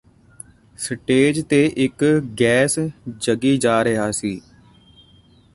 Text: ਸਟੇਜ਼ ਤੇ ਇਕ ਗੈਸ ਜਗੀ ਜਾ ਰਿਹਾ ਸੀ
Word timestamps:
ਸਟੇਜ਼ 0.79 1.41
ਤੇ 1.45 1.63
ਇਕ 1.77 2.03
ਗੈਸ 2.41 2.79
ਜਗੀ 3.19 3.57
ਜਾ 3.57 3.83
ਰਿਹਾ 3.83 4.09
ਸੀ 4.11 4.39